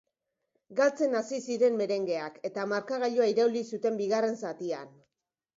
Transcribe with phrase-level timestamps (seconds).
[0.79, 4.91] Galtzen hasi ziren merengeak eta markagailua irauli zuten bigarren zatian.